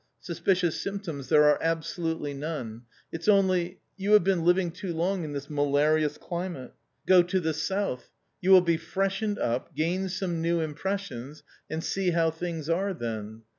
Suspicious 0.19 0.81
symptoms 0.81 1.29
there 1.29 1.43
are 1.43 1.59
absolutely 1.61 2.33
none. 2.33 2.85
It's 3.11 3.27
only.... 3.27 3.81
you 3.97 4.13
have 4.13 4.23
been 4.23 4.43
living 4.43 4.71
too 4.71 4.91
long 4.95 5.23
in 5.23 5.33
this 5.33 5.47
malarious 5.47 6.17
climate. 6.17 6.73
Go 7.05 7.21
to 7.21 7.39
the 7.39 7.53
South: 7.53 8.09
you 8.41 8.49
will 8.49 8.61
be 8.61 8.77
freshened 8.77 9.37
up, 9.37 9.75
gain 9.75 10.09
some 10.09 10.41
new 10.41 10.59
impressions, 10.59 11.43
and 11.69 11.83
see 11.83 12.09
how 12.09 12.31
things 12.31 12.67
are 12.67 12.95
then. 12.95 13.43